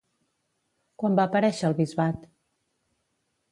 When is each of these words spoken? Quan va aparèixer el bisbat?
Quan 1.03 1.19
va 1.19 1.27
aparèixer 1.29 1.69
el 1.71 1.77
bisbat? 1.83 2.27